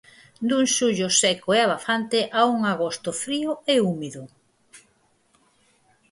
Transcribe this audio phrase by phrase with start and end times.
[0.49, 4.23] Dun xullo seco e abafante a un agosto frío e húmido.